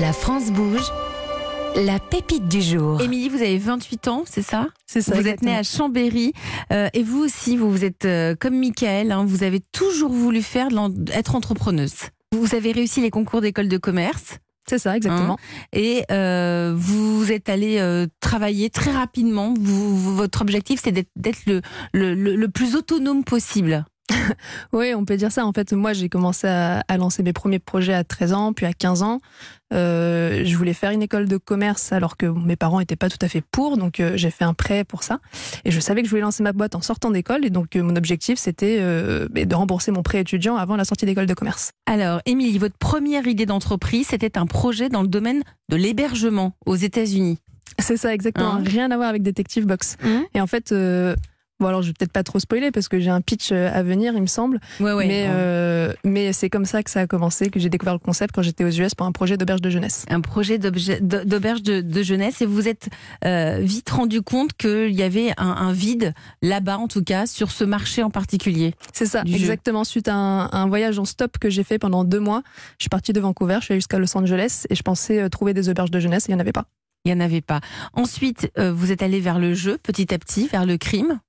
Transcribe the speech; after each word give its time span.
La 0.00 0.12
France 0.12 0.50
bouge. 0.50 0.82
La 1.76 1.98
pépite 1.98 2.48
du 2.48 2.60
jour. 2.60 3.00
Émilie, 3.00 3.28
vous 3.28 3.36
avez 3.42 3.58
28 3.58 4.08
ans, 4.08 4.24
c'est 4.26 4.42
ça? 4.42 4.68
C'est 4.86 5.02
ça. 5.02 5.14
Vous 5.14 5.26
êtes 5.28 5.42
née 5.42 5.54
à 5.56 5.62
Chambéry 5.62 6.32
euh, 6.72 6.88
et 6.94 7.02
vous 7.02 7.18
aussi, 7.22 7.56
vous, 7.56 7.70
vous 7.70 7.84
êtes 7.84 8.04
euh, 8.04 8.34
comme 8.38 8.58
Michael, 8.58 9.12
hein, 9.12 9.24
vous 9.26 9.42
avez 9.42 9.60
toujours 9.72 10.10
voulu 10.10 10.42
faire 10.42 10.68
être 11.12 11.34
entrepreneuse. 11.34 11.94
Vous 12.32 12.54
avez 12.54 12.72
réussi 12.72 13.00
les 13.00 13.10
concours 13.10 13.40
d'école 13.40 13.68
de 13.68 13.76
commerce 13.78 14.38
C'est 14.68 14.78
ça, 14.78 14.96
exactement. 14.96 15.36
et 15.72 16.04
euh, 16.10 16.74
vous 16.76 17.30
êtes 17.30 17.48
allé 17.48 17.78
euh, 17.78 18.06
travailler 18.20 18.70
très 18.70 18.90
rapidement. 18.92 19.54
Vous, 19.58 19.96
vous- 19.96 20.16
votre 20.16 20.42
objectif, 20.42 20.80
c'est 20.82 20.92
d'être 20.92 21.10
d'être 21.16 21.40
le, 21.46 21.60
le, 21.92 22.14
le- 22.14 22.36
le 22.36 22.48
plus 22.48 22.74
autonome 22.76 23.24
possible. 23.24 23.84
Oui, 24.72 24.94
on 24.94 25.04
peut 25.04 25.16
dire 25.16 25.32
ça. 25.32 25.46
En 25.46 25.52
fait, 25.52 25.72
moi, 25.72 25.92
j'ai 25.92 26.08
commencé 26.08 26.46
à, 26.46 26.84
à 26.88 26.96
lancer 26.96 27.22
mes 27.22 27.32
premiers 27.32 27.58
projets 27.58 27.94
à 27.94 28.04
13 28.04 28.32
ans, 28.32 28.52
puis 28.52 28.66
à 28.66 28.72
15 28.72 29.02
ans. 29.02 29.20
Euh, 29.72 30.42
je 30.44 30.56
voulais 30.56 30.72
faire 30.72 30.92
une 30.92 31.02
école 31.02 31.28
de 31.28 31.36
commerce 31.36 31.92
alors 31.92 32.16
que 32.16 32.26
mes 32.26 32.56
parents 32.56 32.78
n'étaient 32.78 32.96
pas 32.96 33.10
tout 33.10 33.18
à 33.20 33.28
fait 33.28 33.42
pour, 33.42 33.76
donc 33.76 34.00
euh, 34.00 34.12
j'ai 34.14 34.30
fait 34.30 34.44
un 34.44 34.54
prêt 34.54 34.84
pour 34.84 35.02
ça. 35.02 35.20
Et 35.64 35.70
je 35.70 35.80
savais 35.80 36.00
que 36.00 36.06
je 36.06 36.10
voulais 36.10 36.22
lancer 36.22 36.42
ma 36.42 36.52
boîte 36.52 36.74
en 36.74 36.80
sortant 36.80 37.10
d'école, 37.10 37.44
et 37.44 37.50
donc 37.50 37.76
euh, 37.76 37.82
mon 37.82 37.96
objectif, 37.96 38.38
c'était 38.38 38.78
de 38.78 39.54
rembourser 39.54 39.90
mon 39.90 40.02
prêt 40.02 40.20
étudiant 40.20 40.56
avant 40.56 40.76
la 40.76 40.84
sortie 40.84 41.06
d'école 41.06 41.26
de 41.26 41.34
commerce. 41.34 41.70
Alors, 41.86 42.20
Émilie, 42.26 42.58
votre 42.58 42.76
première 42.78 43.26
idée 43.26 43.46
d'entreprise, 43.46 44.08
c'était 44.08 44.38
un 44.38 44.46
projet 44.46 44.88
dans 44.88 45.02
le 45.02 45.08
domaine 45.08 45.42
de 45.68 45.76
l'hébergement 45.76 46.54
aux 46.66 46.76
États-Unis. 46.76 47.38
C'est 47.78 47.96
ça, 47.96 48.14
exactement. 48.14 48.54
Hein 48.54 48.62
Rien 48.64 48.90
à 48.90 48.96
voir 48.96 49.08
avec 49.08 49.22
Detective 49.22 49.66
Box. 49.66 49.96
Mhm. 50.02 50.24
Et 50.34 50.40
en 50.40 50.46
fait, 50.46 50.72
bon 51.60 51.66
alors 51.66 51.82
je 51.82 51.88
vais 51.88 51.92
peut-être 51.92 52.12
pas 52.12 52.22
trop 52.22 52.38
spoiler 52.38 52.70
parce 52.70 52.88
que 52.88 52.98
j'ai 53.00 53.10
un 53.10 53.20
pitch 53.20 53.50
euh, 53.52 53.70
à 53.72 53.82
venir, 53.82 54.12
il 54.14 54.22
me 54.22 54.26
semble. 54.26 54.60
Ouais, 54.80 54.92
ouais. 54.92 55.06
mais 55.06 55.26
euh, 55.28 55.92
mais 56.04 56.32
c'est 56.32 56.50
comme 56.50 56.64
ça 56.64 56.82
que 56.82 56.90
ça 56.90 57.00
a 57.00 57.06
commencé, 57.06 57.50
que 57.50 57.58
j'ai 57.60 57.68
découvert 57.68 57.94
le 57.94 57.98
concept 57.98 58.34
quand 58.34 58.42
j'étais 58.42 58.64
aux 58.64 58.70
US 58.70 58.94
pour 58.94 59.06
un 59.06 59.12
projet 59.12 59.36
d'auberge 59.36 59.60
de 59.60 59.70
jeunesse. 59.70 60.04
un 60.10 60.20
projet 60.20 60.58
d'auberge 60.58 61.62
de, 61.62 61.80
de 61.80 62.02
jeunesse 62.02 62.40
et 62.42 62.46
vous 62.46 62.54
vous 62.54 62.68
êtes 62.68 62.88
euh, 63.24 63.58
vite 63.62 63.90
rendu 63.90 64.22
compte 64.22 64.52
qu'il 64.54 64.92
y 64.92 65.02
avait 65.02 65.32
un, 65.36 65.48
un 65.48 65.72
vide 65.72 66.14
là-bas, 66.42 66.78
en 66.78 66.88
tout 66.88 67.02
cas, 67.02 67.26
sur 67.26 67.50
ce 67.50 67.64
marché 67.64 68.02
en 68.02 68.10
particulier. 68.10 68.74
C'est 68.92 69.06
ça, 69.06 69.22
jeu. 69.26 69.34
exactement. 69.34 69.84
Suite 69.84 70.08
à 70.08 70.14
un, 70.14 70.50
un 70.52 70.66
voyage 70.68 70.98
en 70.98 71.04
stop 71.04 71.38
que 71.38 71.50
j'ai 71.50 71.62
fait 71.64 71.78
pendant 71.78 72.04
deux 72.04 72.20
mois, 72.20 72.42
je 72.78 72.84
suis 72.84 72.88
partie 72.90 73.12
de 73.12 73.20
Vancouver, 73.20 73.56
je 73.60 73.64
suis 73.66 73.72
allée 73.72 73.80
jusqu'à 73.80 73.98
Los 73.98 74.16
Angeles 74.16 74.64
et 74.70 74.74
je 74.74 74.82
pensais 74.82 75.20
euh, 75.20 75.28
trouver 75.28 75.54
des 75.54 75.68
auberges 75.68 75.90
de 75.90 76.00
jeunesse, 76.00 76.26
il 76.28 76.32
n'y 76.32 76.36
en 76.36 76.40
avait 76.40 76.52
pas. 76.52 76.64
Il 77.04 77.14
n'y 77.14 77.22
en 77.22 77.24
avait 77.24 77.40
pas. 77.40 77.60
Ensuite, 77.94 78.50
euh, 78.58 78.72
vous 78.72 78.90
êtes 78.90 79.02
allé 79.02 79.20
vers 79.20 79.38
le 79.38 79.54
jeu, 79.54 79.78
petit 79.82 80.12
à 80.12 80.18
petit, 80.18 80.48
vers 80.48 80.66
le 80.66 80.76
crime. 80.76 81.20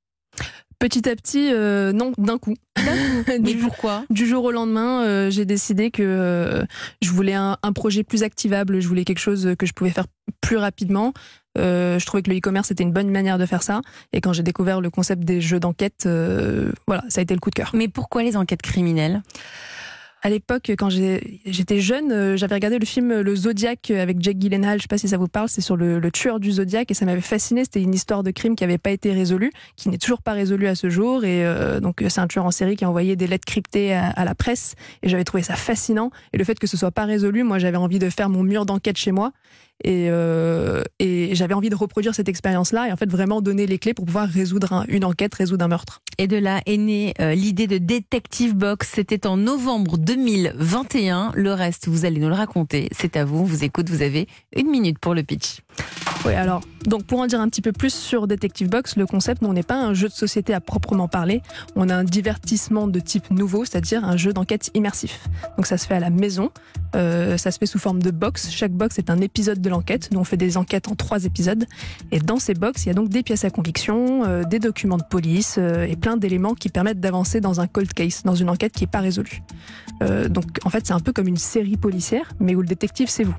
Petit 0.80 1.10
à 1.10 1.16
petit, 1.16 1.52
euh, 1.52 1.92
non, 1.92 2.14
d'un 2.18 2.38
coup. 2.38 2.56
Mais 3.28 3.40
du, 3.40 3.58
pourquoi? 3.58 4.06
du 4.10 4.26
jour 4.26 4.46
au 4.46 4.52
lendemain, 4.52 5.04
euh, 5.04 5.30
j'ai 5.30 5.44
décidé 5.44 5.92
que 5.92 6.02
euh, 6.02 6.64
je 7.02 7.12
voulais 7.12 7.34
un, 7.34 7.58
un 7.62 7.74
projet 7.74 8.04
plus 8.04 8.24
activable, 8.24 8.80
je 8.80 8.88
voulais 8.88 9.04
quelque 9.04 9.20
chose 9.20 9.56
que 9.60 9.66
je 9.66 9.74
pouvais 9.74 9.90
faire 9.90 10.06
plus 10.42 10.58
rapidement. 10.58 11.14
Euh, 11.58 12.00
je 12.00 12.06
trouvais 12.06 12.24
que 12.24 12.30
le 12.30 12.38
e-commerce 12.38 12.72
était 12.72 12.84
une 12.84 12.94
bonne 12.94 13.10
manière 13.10 13.38
de 13.38 13.46
faire 13.46 13.64
ça. 13.64 13.82
Et 14.14 14.22
quand 14.22 14.34
j'ai 14.34 14.44
découvert 14.44 14.82
le 14.82 14.90
concept 14.90 15.24
des 15.24 15.42
jeux 15.42 15.60
d'enquête, 15.60 16.04
euh, 16.06 16.72
voilà, 16.88 17.04
ça 17.10 17.20
a 17.20 17.24
été 17.24 17.34
le 17.34 17.40
coup 17.40 17.50
de 17.50 17.56
cœur. 17.56 17.72
Mais 17.74 17.88
pourquoi 17.88 18.24
les 18.24 18.38
enquêtes 18.38 18.62
criminelles? 18.62 19.22
À 20.22 20.30
l'époque, 20.30 20.72
quand 20.78 20.90
j'étais 20.90 21.80
jeune, 21.80 22.12
euh, 22.12 22.36
j'avais 22.36 22.56
regardé 22.56 22.78
le 22.78 22.86
film 22.86 23.22
Le 23.22 23.36
Zodiac 23.36 23.90
avec 23.90 24.22
Jake 24.22 24.38
Gyllenhaal. 24.38 24.78
Je 24.80 24.82
sais 24.82 24.88
pas 24.90 24.98
si 24.98 25.08
ça 25.08 25.18
vous 25.18 25.30
parle. 25.30 25.48
C'est 25.48 25.62
sur 25.62 25.78
le, 25.78 26.00
le 26.00 26.12
tueur 26.12 26.42
du 26.42 26.52
Zodiac 26.52 26.92
et 26.92 26.94
ça 26.94 27.06
m'avait 27.06 27.22
fasciné. 27.22 27.64
C'était 27.64 27.82
une 27.82 27.94
histoire 27.94 28.22
de 28.22 28.32
crime 28.32 28.58
qui 28.58 28.66
n'avait 28.66 28.78
pas 28.78 28.92
été 28.92 29.14
résolue, 29.14 29.52
qui 29.78 29.88
n'est 29.88 29.98
toujours 29.98 30.22
pas 30.22 30.34
résolue 30.34 30.68
à 30.68 30.76
ce 30.76 30.90
jour. 30.90 31.24
Et 31.24 31.46
euh, 31.46 31.80
donc, 31.80 32.04
c'est 32.10 32.20
un 32.20 32.28
tueur 32.28 32.46
en 32.46 32.52
série 32.52 32.76
qui 32.76 32.84
a 32.84 32.90
envoyé 32.90 33.16
des 33.16 33.28
lettres 33.28 33.46
cryptées 33.46 33.94
à, 33.94 34.10
à 34.10 34.26
la 34.26 34.36
presse. 34.36 34.76
Et 35.04 35.10
j'avais 35.10 35.24
trouvé 35.24 35.42
ça 35.42 35.56
fascinant. 35.56 36.12
Et 36.34 36.38
le 36.38 36.44
fait 36.44 36.60
que 36.60 36.68
ce 36.68 36.76
soit 36.76 36.92
pas 36.92 37.06
résolu, 37.06 37.44
moi, 37.44 37.58
j'avais 37.58 37.78
envie 37.78 38.00
de 38.00 38.10
faire 38.10 38.28
mon 38.28 38.44
mur 38.44 38.66
d'enquête 38.66 38.98
chez 38.98 39.14
moi. 39.14 39.32
Et, 39.84 40.08
euh, 40.10 40.84
et 41.00 41.34
j'avais 41.36 41.54
envie 41.54 41.70
de 41.70 41.76
reproduire 41.76 42.14
cette 42.14 42.28
expérience-là 42.28 42.90
et 42.90 42.92
en 42.92 42.98
fait 42.98 43.10
vraiment 43.10 43.42
donner 43.42 43.66
les 43.66 43.78
clés 43.80 43.94
pour 43.94 44.06
pouvoir 44.06 44.28
résoudre 44.28 44.74
un- 44.74 44.86
une 44.90 45.06
enquête, 45.06 45.34
résoudre 45.34 45.64
un 45.64 45.70
meurtre. 45.70 46.02
Et 46.18 46.28
de 46.28 46.36
là 46.36 46.62
est 46.66 46.76
née 46.78 47.14
euh, 47.22 47.34
l'idée 47.34 47.68
de 47.68 47.78
Detective 47.78 48.56
Box. 48.56 48.92
C'était 48.94 49.26
en 49.26 49.38
novembre 49.38 49.98
2021. 49.98 51.32
Le 51.34 51.54
reste, 51.54 51.88
vous 51.88 52.04
allez 52.06 52.20
nous 52.20 52.28
le 52.28 52.34
raconter. 52.36 52.90
C'est 52.92 53.16
à 53.16 53.24
vous. 53.24 53.40
On 53.40 53.44
vous 53.44 53.64
écoute. 53.64 53.90
Vous 53.90 54.02
avez 54.02 54.28
une 54.56 54.70
minute 54.70 55.00
pour 55.00 55.14
le 55.16 55.24
pitch. 55.24 55.60
Oui, 56.26 56.34
alors, 56.34 56.62
donc 56.86 57.04
pour 57.04 57.20
en 57.20 57.28
dire 57.28 57.42
un 57.42 57.50
petit 57.50 57.62
peu 57.62 57.72
plus 57.72 57.94
sur 57.94 58.28
Detective 58.28 58.70
Box, 58.70 58.96
le 58.96 59.06
concept, 59.06 59.42
nous, 59.42 59.50
on 59.50 59.54
n'est 59.54 59.64
pas 59.64 59.80
un 59.82 59.94
jeu 59.94 60.08
de 60.08 60.14
société 60.14 60.54
à 60.54 60.62
proprement 60.62 61.08
parler. 61.08 61.42
On 61.76 61.90
a 61.90 61.96
un 61.96 62.04
divertissement 62.04 62.88
de 62.88 63.00
type 63.00 63.32
nouveau, 63.32 63.66
c'est-à-dire 63.66 64.04
un 64.04 64.18
jeu 64.18 64.34
d'enquête 64.34 64.70
immersif. 64.74 65.28
Donc 65.58 65.66
ça 65.66 65.78
se 65.78 65.88
fait 65.88 65.96
à 65.96 66.00
la 66.00 66.10
maison, 66.10 66.52
euh, 66.96 67.38
ça 67.38 67.52
se 67.52 67.58
fait 67.58 67.66
sous 67.66 67.80
forme 67.80 68.02
de 68.02 68.12
box. 68.12 68.50
Chaque 68.50 68.72
box 68.72 68.98
est 68.98 69.10
un 69.10 69.20
épisode 69.20 69.62
de 69.62 69.70
l'enquête. 69.70 70.10
Nous, 70.12 70.20
on 70.20 70.24
fait 70.24 70.38
des 70.38 70.58
enquêtes 70.58 70.88
en 70.88 70.96
trois 70.96 71.26
épisodes. 71.26 71.66
Et 72.12 72.20
dans 72.20 72.40
ces 72.40 72.54
box, 72.54 72.86
il 72.86 72.88
y 72.88 72.92
a 72.92 72.96
donc 72.96 73.10
des 73.10 73.24
pièces 73.24 73.46
à 73.46 73.50
conviction, 73.50 74.24
euh, 74.26 74.44
des 74.44 74.60
documents 74.60 74.98
de 74.98 75.04
police 75.04 75.56
euh, 75.58 75.86
et 75.86 75.96
plein 75.96 76.18
d'éléments 76.18 76.56
qui 76.56 76.70
permettent 76.70 77.00
d'avancer 77.00 77.42
dans 77.42 77.62
un 77.62 77.68
cold 77.68 77.94
case, 77.94 78.24
dans 78.24 78.36
une 78.36 78.50
enquête 78.50 78.74
qui 78.74 78.84
n'est 78.84 78.92
pas 78.92 79.02
résolue. 79.02 79.42
Donc 80.30 80.46
en 80.64 80.70
fait, 80.70 80.88
c'est 80.88 80.94
un 80.94 81.02
peu 81.02 81.12
comme 81.12 81.28
une 81.28 81.36
série 81.36 81.76
policière, 81.76 82.32
mais 82.40 82.56
où 82.56 82.62
le 82.62 82.68
détective, 82.68 83.10
c'est 83.10 83.26
vous. 83.26 83.36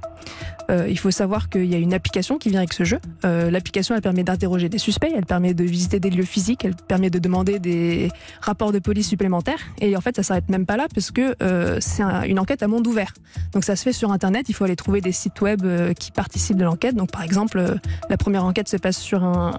Il 0.69 0.99
faut 0.99 1.11
savoir 1.11 1.49
qu'il 1.49 1.65
y 1.65 1.75
a 1.75 1.79
une 1.79 1.95
application 1.95 2.37
qui 2.37 2.51
vient 2.51 2.59
avec 2.59 2.70
ce 2.75 2.85
jeu. 2.85 2.99
Euh, 3.25 3.51
L'application, 3.51 3.95
elle 3.95 4.03
permet 4.03 4.25
d'interroger 4.25 4.69
des 4.69 4.79
suspects, 4.79 5.11
elle 5.15 5.27
permet 5.27 5.55
de 5.55 5.65
visiter 5.65 6.01
des 6.01 6.11
lieux 6.11 6.25
physiques, 6.25 6.65
elle 6.65 6.75
permet 6.75 7.11
de 7.11 7.19
demander 7.19 7.59
des 7.59 8.11
rapports 8.41 8.73
de 8.73 8.79
police 8.79 9.09
supplémentaires. 9.09 9.59
Et 9.81 9.97
en 9.97 10.01
fait, 10.01 10.17
ça 10.17 10.23
s'arrête 10.23 10.49
même 10.49 10.67
pas 10.67 10.77
là 10.77 10.87
parce 10.95 11.11
que 11.11 11.35
euh, 11.43 11.79
c'est 11.81 12.03
un- 12.03 12.23
une 12.23 12.39
enquête 12.39 12.63
à 12.63 12.69
monde 12.69 12.87
ouvert. 12.87 13.13
Donc 13.53 13.65
ça 13.65 13.77
se 13.77 13.83
fait 13.83 13.93
sur 13.93 14.13
Internet. 14.13 14.47
Il 14.49 14.55
faut 14.55 14.65
aller 14.65 14.77
trouver 14.77 15.01
des 15.01 15.13
sites 15.13 15.41
web 15.41 15.63
euh, 15.65 15.93
qui 15.95 16.11
participent 16.13 16.57
de 16.57 16.65
l'enquête. 16.65 16.95
Donc 16.95 17.11
par 17.11 17.23
exemple, 17.23 17.79
la 18.09 18.17
première 18.17 18.45
enquête 18.45 18.69
se 18.69 18.77
passe 18.77 18.99
sur 18.99 19.25
un, 19.25 19.53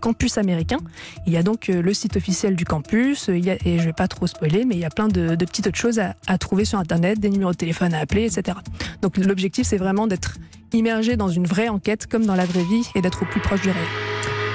campus 0.00 0.38
américain. 0.38 0.78
Il 1.26 1.32
y 1.32 1.36
a 1.36 1.42
donc 1.42 1.68
le 1.68 1.94
site 1.94 2.16
officiel 2.16 2.56
du 2.56 2.64
campus. 2.64 3.28
et 3.28 3.78
je 3.78 3.84
vais 3.84 3.92
pas 3.92 4.08
trop 4.08 4.26
spoiler, 4.26 4.64
mais 4.64 4.74
il 4.74 4.80
y 4.80 4.84
a 4.84 4.90
plein 4.90 5.08
de, 5.08 5.34
petites 5.36 5.66
autres 5.66 5.78
choses 5.78 5.98
à 5.98 6.38
trouver 6.38 6.64
sur 6.64 6.78
Internet, 6.78 7.18
des 7.20 7.30
numéros 7.30 7.52
de 7.52 7.56
téléphone 7.56 7.94
à 7.94 8.00
appeler, 8.00 8.24
etc. 8.24 8.56
Donc 9.02 9.16
l'objectif, 9.16 9.66
c'est 9.66 9.76
vraiment 9.76 10.06
d'être 10.06 10.36
immergé 10.72 11.16
dans 11.16 11.28
une 11.28 11.46
vraie 11.46 11.68
enquête 11.68 12.06
comme 12.06 12.26
dans 12.26 12.34
la 12.34 12.44
vraie 12.44 12.64
vie 12.64 12.88
et 12.94 13.02
d'être 13.02 13.22
au 13.22 13.26
plus 13.26 13.40
proche 13.40 13.62
du 13.62 13.70
réel. 13.70 13.86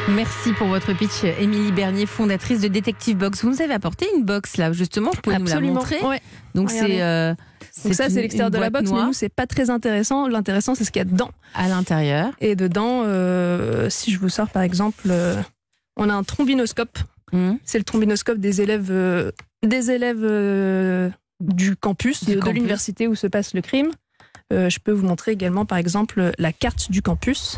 Merci 0.09 0.53
pour 0.53 0.67
votre 0.67 0.94
pitch, 0.94 1.23
Émilie 1.39 1.72
Bernier, 1.72 2.05
fondatrice 2.05 2.59
de 2.61 2.67
Detective 2.67 3.17
Box. 3.17 3.44
Vous 3.44 3.51
nous 3.51 3.61
avez 3.61 3.73
apporté 3.73 4.07
une 4.16 4.23
box 4.23 4.57
là, 4.57 4.71
justement. 4.71 5.11
Vous 5.13 5.21
pouvez 5.21 5.38
nous 5.38 5.45
la 5.45 5.59
montrer. 5.59 6.01
Ouais. 6.01 6.21
Donc 6.55 6.71
c'est 6.71 7.01
euh, 7.01 7.35
ça, 7.71 8.09
c'est 8.09 8.21
l'extérieur 8.21 8.51
de 8.51 8.57
la 8.57 8.69
box, 8.69 8.91
mais 8.91 9.03
nous, 9.03 9.13
c'est 9.13 9.29
pas 9.29 9.47
très 9.47 9.69
intéressant. 9.69 10.27
L'intéressant, 10.27 10.75
c'est 10.75 10.83
ce 10.83 10.91
qu'il 10.91 11.00
y 11.00 11.03
a 11.03 11.05
dedans. 11.05 11.31
à 11.53 11.67
l'intérieur. 11.67 12.33
Et 12.39 12.55
dedans, 12.55 13.03
euh, 13.05 13.89
si 13.89 14.11
je 14.11 14.19
vous 14.19 14.29
sors 14.29 14.50
par 14.50 14.63
exemple, 14.63 15.07
euh, 15.09 15.41
on 15.97 16.09
a 16.09 16.13
un 16.13 16.23
trombinoscope. 16.23 16.97
Hum. 17.33 17.57
C'est 17.63 17.77
le 17.77 17.83
trombinoscope 17.83 18.39
des 18.39 18.61
élèves, 18.61 18.89
euh, 18.91 19.31
des 19.63 19.91
élèves 19.91 20.23
euh, 20.23 21.09
du 21.39 21.75
campus, 21.77 22.25
Du 22.25 22.35
de, 22.35 22.50
l'université 22.50 23.07
où 23.07 23.16
se 23.16 23.27
passe 23.27 23.53
le 23.53 23.61
crime. 23.61 23.91
Euh, 24.51 24.69
je 24.69 24.79
peux 24.79 24.91
vous 24.91 25.06
montrer 25.07 25.31
également, 25.31 25.66
par 25.66 25.78
exemple, 25.78 26.31
la 26.38 26.51
carte 26.53 26.91
du 26.91 27.01
campus. 27.01 27.57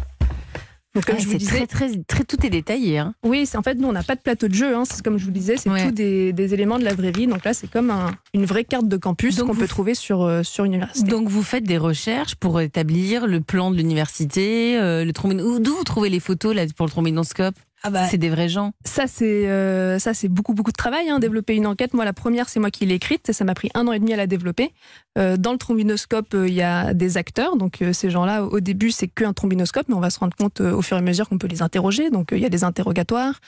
Donc, 0.96 1.06
comme 1.06 1.16
Ah, 1.18 1.22
je 1.22 1.28
vous 1.28 1.38
disais, 1.38 1.66
très, 1.66 1.88
très, 1.88 2.04
très, 2.08 2.24
tout 2.24 2.46
est 2.46 2.52
détaillé. 2.52 3.00
Hein. 3.00 3.16
oui, 3.26 3.50
en 3.56 3.64
fait, 3.64 3.74
nous, 3.74 3.88
on 3.88 3.94
n'a 3.94 4.04
pas 4.04 4.14
de 4.14 4.22
plateau 4.22 4.48
de 4.48 4.54
jeu. 4.54 4.76
Hein, 4.76 4.84
c'est 4.86 5.04
comme 5.04 5.18
je 5.18 5.26
vous 5.26 5.31
disais, 5.31 5.58
c'est 5.58 5.72
Ouais. 5.72 5.86
tout 5.88 5.92
des, 5.92 6.34
des 6.34 6.54
éléments 6.54 6.78
de 6.78 6.84
la 6.84 6.94
vraie 6.94 7.12
vie. 7.12 7.26
Donc 7.26 7.44
là, 7.44 7.56
c'est 7.56 7.66
comme 7.68 7.90
un- 7.90 8.12
une 8.36 8.46
vraie 8.46 8.64
carte 8.64 8.88
de 8.88 8.98
campus 8.98 9.40
qu'on 9.42 9.54
vous- 9.54 9.59
peut 9.59 9.68
trouver 9.68 9.96
sur, 9.96 10.22
euh, 10.22 10.44
sur 10.44 10.66
une 10.66 10.76
université. 10.76 11.09
Donc 11.09 11.30
vous 11.30 11.42
faites 11.42 11.64
des 11.64 11.80
recherches 11.80 12.36
pour 12.36 12.62
établir 12.62 13.25
le 13.25 13.42
plan 13.42 13.72
de 13.72 13.78
l'université, 13.78 14.78
euh, 14.80 15.04
le 15.04 15.12
trombone. 15.14 15.64
D'où 15.64 15.75
vous 15.75 15.84
trouvez 15.84 16.10
les 16.12 16.20
photos 16.20 16.54
là 16.56 16.64
pour 16.78 16.86
le 16.86 16.92
trombinoscope? 16.92 17.56
Ah 17.86 17.90
bah, 17.90 18.08
C'est 18.08 18.18
des 18.18 18.30
vrais 18.30 18.48
gens. 18.48 18.72
Ça, 18.86 19.08
c'est 19.08 19.50
euh, 19.50 20.00
ça, 20.00 20.14
c'est 20.14 20.30
beaucoup 20.30 20.54
beaucoup 20.54 20.72
de 20.72 20.78
travail. 20.78 21.10
Hein, 21.10 21.20
développer 21.20 21.54
une 21.54 21.68
enquête. 21.68 21.94
Moi, 21.94 22.06
la 22.06 22.14
première, 22.14 22.48
c'est 22.48 22.62
moi 22.62 22.72
qui 22.72 22.86
l'ai 22.86 22.96
écrite. 22.96 23.34
Ça 23.34 23.44
m'a 23.44 23.54
pris 23.54 23.70
un 23.74 23.86
an 23.88 23.92
et 23.92 24.00
demi 24.00 24.14
à 24.14 24.16
la 24.16 24.26
développer. 24.26 24.72
Euh, 25.18 25.36
dans 25.36 25.52
le 25.52 25.58
trombinoscope, 25.58 26.34
euh, 26.34 26.48
il 26.48 26.54
y 26.54 26.62
a 26.62 26.94
des 26.94 27.18
acteurs. 27.18 27.58
Donc 27.58 27.84
ces 27.92 28.10
gens-là, 28.10 28.46
au 28.46 28.62
début, 28.62 28.92
c'est 28.92 29.10
qu'un 29.10 29.34
trombinoscope, 29.34 29.90
mais 29.90 29.96
on 29.96 30.00
va 30.00 30.10
se 30.10 30.19
rendre 30.19 30.36
compte 30.36 30.62
au 30.62 30.81
fur 30.81 30.96
et 30.96 31.02
à 31.02 31.04
mesure 31.04 31.28
qu'on 31.28 31.38
peut 31.38 31.48
les 31.48 31.62
interroger. 31.62 32.10
Donc 32.10 32.30
il 32.31 32.40
y 32.40 32.46
a 32.46 32.50
des 32.50 32.63
interrogatoires. 32.63 33.42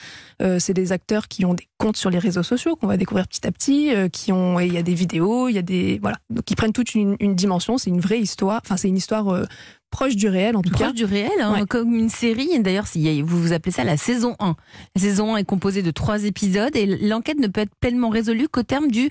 C'est 0.58 0.74
des 0.74 0.92
acteurs 0.92 1.28
qui 1.28 1.46
ont 1.46 1.54
des 1.54 1.66
comptes 1.78 1.96
sur 1.96 2.10
les 2.10 2.18
réseaux 2.18 2.42
sociaux 2.42 2.76
qu'on 2.76 2.86
va 2.86 2.98
découvrir 2.98 3.26
petit 3.26 3.46
à 3.46 3.52
petit. 3.52 3.90
qui 4.12 4.32
ont, 4.32 4.60
et 4.60 4.66
il 4.66 4.74
y 4.74 4.78
a 4.78 4.82
des 4.82 4.94
vidéos, 4.94 5.48
il 5.48 5.54
y 5.54 5.58
a 5.58 5.62
des 5.62 5.98
voilà, 6.00 6.18
donc 6.28 6.44
qui 6.44 6.54
prennent 6.56 6.72
toute 6.72 6.94
une, 6.94 7.16
une 7.20 7.34
dimension. 7.34 7.78
C'est 7.78 7.90
une 7.90 8.00
vraie 8.00 8.20
histoire. 8.20 8.60
Enfin, 8.62 8.76
c'est 8.76 8.88
une 8.88 8.96
histoire 8.96 9.46
proche 9.96 10.14
du 10.16 10.28
réel 10.28 10.56
en 10.56 10.62
tout 10.62 10.68
Proche 10.70 10.88
cas. 10.88 10.92
du 10.92 11.04
réel, 11.06 11.30
hein, 11.40 11.54
Ouais. 11.54 11.66
comme 11.66 11.94
une 11.94 12.10
série. 12.10 12.50
D'ailleurs, 12.60 12.84
vous 13.24 13.40
vous 13.40 13.52
appelez 13.54 13.72
ça 13.72 13.82
la 13.82 13.96
saison 13.96 14.36
1. 14.40 14.54
La 14.94 15.00
saison 15.00 15.34
1 15.34 15.38
est 15.38 15.44
composée 15.44 15.82
de 15.82 15.90
trois 15.90 16.24
épisodes 16.24 16.76
et 16.76 16.84
l'enquête 17.08 17.38
ne 17.38 17.46
peut 17.46 17.62
être 17.62 17.74
pleinement 17.80 18.10
résolue 18.10 18.46
qu'au 18.48 18.62
terme 18.62 18.88
du 18.90 19.08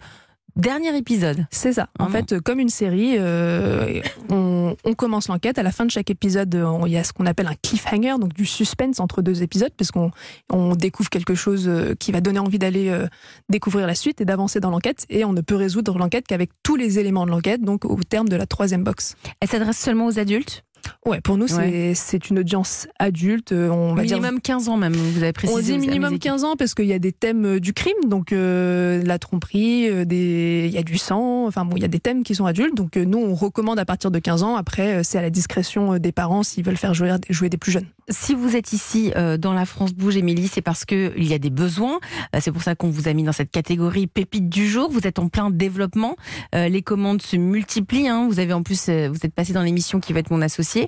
dernier 0.56 0.96
épisode. 0.96 1.48
C'est 1.52 1.74
ça. 1.74 1.90
En 2.00 2.06
Vraiment. 2.06 2.20
fait, 2.28 2.34
euh, 2.34 2.40
comme 2.40 2.60
une 2.60 2.70
série, 2.70 3.16
euh, 3.18 4.00
on, 4.30 4.76
On 4.86 4.94
commence 4.94 5.28
l'enquête. 5.28 5.58
À 5.58 5.64
la 5.64 5.72
fin 5.72 5.86
de 5.86 5.92
chaque 5.92 6.10
épisode, 6.10 6.54
euh, 6.56 6.78
il 6.86 6.92
y 6.92 6.98
a 6.98 7.04
ce 7.04 7.14
qu'on 7.14 7.26
appelle 7.26 7.48
un 7.48 7.56
cliffhanger, 7.62 8.16
donc 8.20 8.34
du 8.34 8.46
suspense 8.46 9.00
entre 9.00 9.22
deux 9.22 9.42
épisodes, 9.44 9.72
parce 9.78 9.92
qu'on 9.92 10.12
on 10.52 10.76
découvre 10.76 11.10
quelque 11.10 11.34
chose 11.36 11.70
qui 12.00 12.12
va 12.12 12.22
donner 12.22 12.40
envie 12.40 12.60
d'aller 12.60 12.90
euh, 12.90 13.08
découvrir 13.50 13.86
la 13.88 13.96
suite 13.96 14.22
et 14.22 14.26
d'avancer 14.26 14.60
dans 14.60 14.70
l'enquête. 14.70 15.06
Et 15.10 15.26
on 15.26 15.34
ne 15.34 15.42
peut 15.42 15.56
résoudre 15.56 15.98
l'enquête 15.98 16.26
qu'avec 16.28 16.52
tous 16.64 16.76
les 16.78 17.00
éléments 17.00 17.26
de 17.26 17.32
l'enquête, 17.32 17.62
donc 17.62 17.86
au 17.86 17.98
terme 18.08 18.30
de 18.30 18.36
la 18.36 18.46
troisième 18.46 18.84
box. 18.84 19.16
Elle 19.42 19.50
s'adresse 19.50 19.78
seulement 19.80 20.06
aux 20.08 20.20
adultes? 20.20 20.64
Ouais, 21.06 21.22
pour 21.22 21.38
nous, 21.38 21.48
c'est 21.48 22.30
une 22.30 22.40
audience 22.40 22.88
adulte. 23.00 23.52
On 23.52 23.94
va 23.94 24.04
minimum 24.04 24.42
15 24.42 24.70
ans 24.70 24.78
même, 24.78 24.94
vous 24.94 25.24
avez 25.24 25.34
précisé. 25.34 25.74
On 25.74 25.78
dit 25.78 25.78
minimum 25.78 26.20
15 26.20 26.44
ans 26.44 26.56
parce 26.56 26.74
qu'il 26.74 26.86
y 26.86 26.94
a 26.94 27.00
des 27.00 27.12
thèmes 27.12 27.46
euh, 27.46 27.60
du 27.60 27.74
crime, 27.74 27.94
donc 28.08 28.32
euh, 28.32 29.04
la 29.04 29.20
tromperie, 29.20 29.90
euh, 29.90 30.06
des... 30.06 30.66
il 30.68 30.74
y 30.74 30.78
a 30.78 30.84
du 30.84 30.98
sang, 30.98 31.46
enfin 31.46 31.66
bon, 31.66 31.76
il 31.76 31.82
y 31.82 31.86
a 31.86 31.90
des 31.90 32.00
thèmes 32.00 32.24
qui 32.24 32.36
sont 32.36 32.46
adultes. 32.46 32.76
Donc 32.76 32.96
nous, 32.96 33.20
on 33.20 33.36
recommande 33.36 33.80
à 33.80 33.86
partir 33.86 34.12
de 34.12 34.20
15 34.20 34.44
ans. 34.44 34.56
Après, 34.56 35.04
c'est 35.04 35.18
à 35.18 35.22
la 35.22 35.30
discrétion 35.30 35.98
des 35.98 36.12
parents 36.12 36.44
s'ils 36.44 36.64
veulent 36.64 36.78
faire 36.78 36.94
jouer, 36.94 37.14
jouer 37.30 37.50
des 37.50 37.58
plus 37.58 37.72
jeunes. 37.72 37.88
Si 38.10 38.34
vous 38.34 38.56
êtes 38.56 38.74
ici 38.74 39.12
dans 39.40 39.54
la 39.54 39.66
France 39.66 39.94
Bouge, 39.94 40.18
Émilie, 40.18 40.48
c'est 40.48 40.62
parce 40.62 40.86
qu'il 40.86 41.24
y 41.24 41.34
a 41.34 41.40
des 41.40 41.50
besoins. 41.50 42.00
C'est 42.40 42.52
pour 42.52 42.62
ça 42.62 42.76
qu'on 42.76 42.90
vous 42.90 43.08
a 43.08 43.14
mis 43.14 43.24
dans 43.24 43.32
cette 43.32 43.52
catégorie 43.52 44.08
pépite 44.08 44.48
du 44.50 44.68
jour. 44.68 44.92
Vous 44.92 45.08
êtes 45.08 45.20
en 45.20 45.28
plein 45.28 45.50
développement. 45.50 46.16
Les 46.54 46.82
commandes 46.82 47.22
se 47.22 47.36
multiplient. 47.36 48.08
Hein. 48.08 48.28
Vous 48.30 48.40
avez 48.40 48.54
en 48.54 48.64
plus, 48.64 48.90
vous 48.90 49.20
êtes 49.24 49.34
passé 49.34 49.54
dans 49.54 49.64
l'émission 49.64 50.00
qui 50.00 50.14
va 50.14 50.20
être 50.20 50.32
mon 50.32 50.42
associé 50.42 50.88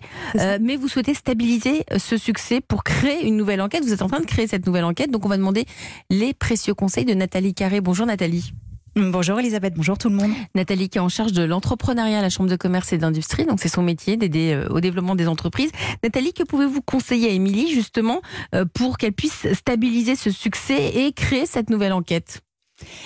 mais 0.67 0.75
vous 0.75 0.87
souhaitez 0.87 1.13
stabiliser 1.13 1.83
euh, 1.91 1.99
ce 1.99 2.17
succès 2.17 2.61
pour 2.61 2.83
créer 2.83 3.25
une 3.25 3.37
nouvelle 3.37 3.61
enquête. 3.61 3.83
Vous 3.83 3.93
êtes 3.93 4.01
en 4.01 4.07
train 4.07 4.19
de 4.19 4.25
créer 4.25 4.47
cette 4.47 4.65
nouvelle 4.65 4.85
enquête, 4.85 5.11
donc 5.11 5.25
on 5.25 5.29
va 5.29 5.37
demander 5.37 5.65
les 6.09 6.33
précieux 6.33 6.73
conseils 6.73 7.05
de 7.05 7.13
Nathalie 7.13 7.53
Carré. 7.53 7.81
Bonjour 7.81 8.05
Nathalie. 8.05 8.53
Bonjour 8.97 9.39
Elisabeth, 9.39 9.75
bonjour 9.75 9.95
tout 9.95 10.09
le 10.09 10.15
monde. 10.15 10.31
Nathalie 10.55 10.89
qui 10.89 10.97
est 10.97 11.01
en 11.01 11.07
charge 11.07 11.31
de 11.31 11.44
l'entrepreneuriat 11.44 12.17
à 12.17 12.21
la 12.23 12.31
Chambre 12.31 12.49
de 12.49 12.55
commerce 12.55 12.94
et 12.94 12.97
d'industrie, 12.97 13.45
donc 13.45 13.59
c'est 13.59 13.67
son 13.67 13.83
métier 13.83 14.17
d'aider 14.17 14.53
euh, 14.53 14.67
au 14.69 14.79
développement 14.79 15.13
des 15.13 15.27
entreprises. 15.27 15.69
Nathalie, 16.03 16.33
que 16.33 16.41
pouvez-vous 16.41 16.81
conseiller 16.81 17.29
à 17.29 17.31
Émilie 17.31 17.71
justement 17.71 18.21
euh, 18.55 18.65
pour 18.73 18.97
qu'elle 18.97 19.13
puisse 19.13 19.45
stabiliser 19.53 20.15
ce 20.15 20.31
succès 20.31 20.95
et 20.95 21.13
créer 21.13 21.45
cette 21.45 21.69
nouvelle 21.69 21.94
enquête? 21.94 22.41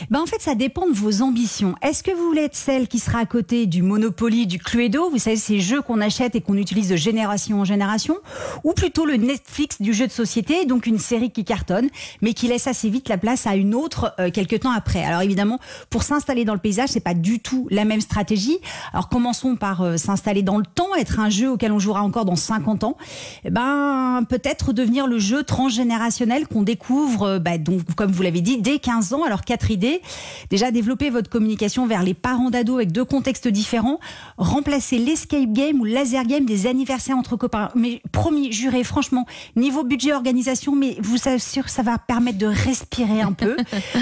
Ben 0.09 0.19
en 0.19 0.25
fait, 0.25 0.41
ça 0.41 0.55
dépend 0.55 0.87
de 0.87 0.93
vos 0.93 1.21
ambitions. 1.21 1.75
Est-ce 1.81 2.03
que 2.03 2.11
vous 2.11 2.25
voulez 2.25 2.43
être 2.43 2.55
celle 2.55 2.87
qui 2.87 2.99
sera 2.99 3.19
à 3.19 3.25
côté 3.25 3.65
du 3.65 3.81
Monopoly, 3.81 4.47
du 4.47 4.59
Cluedo, 4.59 5.09
vous 5.09 5.17
savez, 5.17 5.37
ces 5.37 5.59
jeux 5.59 5.81
qu'on 5.81 6.01
achète 6.01 6.35
et 6.35 6.41
qu'on 6.41 6.57
utilise 6.57 6.89
de 6.89 6.95
génération 6.95 7.61
en 7.61 7.65
génération, 7.65 8.17
ou 8.63 8.73
plutôt 8.73 9.05
le 9.05 9.15
Netflix 9.15 9.81
du 9.81 9.93
jeu 9.93 10.07
de 10.07 10.11
société, 10.11 10.65
donc 10.65 10.85
une 10.85 10.99
série 10.99 11.31
qui 11.31 11.45
cartonne, 11.45 11.89
mais 12.21 12.33
qui 12.33 12.47
laisse 12.47 12.67
assez 12.67 12.89
vite 12.89 13.07
la 13.09 13.17
place 13.17 13.47
à 13.47 13.55
une 13.55 13.73
autre 13.73 14.13
euh, 14.19 14.29
quelques 14.31 14.61
temps 14.61 14.71
après. 14.71 15.03
Alors 15.03 15.21
évidemment, 15.21 15.59
pour 15.89 16.03
s'installer 16.03 16.45
dans 16.45 16.53
le 16.53 16.59
paysage, 16.59 16.89
c'est 16.89 16.99
pas 16.99 17.13
du 17.13 17.39
tout 17.39 17.67
la 17.71 17.85
même 17.85 18.01
stratégie. 18.01 18.59
Alors 18.93 19.09
commençons 19.09 19.55
par 19.55 19.81
euh, 19.81 19.97
s'installer 19.97 20.43
dans 20.43 20.57
le 20.57 20.65
temps, 20.65 20.95
être 20.95 21.19
un 21.19 21.29
jeu 21.29 21.49
auquel 21.49 21.71
on 21.71 21.79
jouera 21.79 22.01
encore 22.01 22.25
dans 22.25 22.35
50 22.35 22.83
ans. 22.83 22.97
Eh 23.45 23.49
ben 23.49 24.25
peut-être 24.27 24.73
devenir 24.73 25.07
le 25.07 25.19
jeu 25.19 25.43
transgénérationnel 25.43 26.47
qu'on 26.47 26.63
découvre, 26.63 27.23
euh, 27.23 27.39
bah, 27.39 27.57
donc 27.57 27.81
comme 27.95 28.11
vous 28.11 28.23
l'avez 28.23 28.41
dit, 28.41 28.57
dès 28.57 28.79
15 28.79 29.13
ans. 29.13 29.23
Alors 29.23 29.41
idées. 29.69 30.01
Déjà, 30.49 30.71
développer 30.71 31.09
votre 31.09 31.29
communication 31.29 31.85
vers 31.85 32.01
les 32.03 32.13
parents 32.13 32.49
d'ados 32.49 32.77
avec 32.77 32.91
deux 32.91 33.05
contextes 33.05 33.47
différents. 33.47 33.99
Remplacer 34.37 34.97
l'escape 34.97 35.51
game 35.51 35.79
ou 35.79 35.85
laser 35.85 36.25
game 36.25 36.45
des 36.45 36.67
anniversaires 36.67 37.17
entre 37.17 37.35
copains. 37.35 37.69
Mais 37.75 38.01
promis, 38.11 38.51
juré, 38.51 38.83
franchement, 38.83 39.25
niveau 39.55 39.83
budget, 39.83 40.13
organisation, 40.13 40.75
mais 40.75 40.95
vous 40.99 41.27
assure, 41.27 41.69
ça 41.69 41.83
va 41.83 41.97
permettre 41.97 42.37
de 42.37 42.47
respirer 42.47 43.21
un 43.21 43.33
peu. 43.33 43.57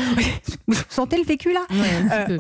vous 0.68 0.78
sentez 0.90 1.18
le 1.18 1.24
vécu 1.26 1.52
là? 1.52 1.62
Euh, 2.12 2.38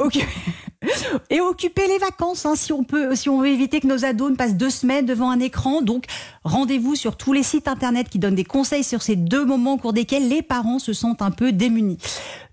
Et 1.30 1.42
occuper 1.42 1.88
les 1.88 1.98
vacances, 1.98 2.46
hein, 2.46 2.56
si 2.56 2.72
on 2.72 2.84
peut, 2.84 3.14
si 3.16 3.28
on 3.30 3.42
veut 3.42 3.50
éviter 3.50 3.82
que 3.82 3.88
nos 3.88 4.06
ados 4.06 4.32
ne 4.32 4.36
passent 4.36 4.56
deux 4.56 4.70
semaines 4.70 5.06
devant 5.06 5.30
un 5.30 5.40
écran. 5.40 5.82
Donc, 5.82 6.06
rendez-vous 6.44 6.96
sur 6.96 7.18
tous 7.18 7.34
les 7.34 7.44
sites 7.44 7.68
internet 7.68 8.08
qui 8.10 8.18
donnent 8.18 8.36
des 8.36 8.46
conseils 8.46 8.84
sur 8.84 9.02
ces 9.02 9.18
deux 9.18 9.44
moments 9.44 9.74
au 9.74 9.78
cours 9.78 9.94
desquels 9.94 10.30
les 10.30 10.42
parents 10.42 10.80
se 10.80 10.94
sentent 10.94 11.22
un 11.22 11.32
peu 11.32 11.52
démunis. 11.52 11.98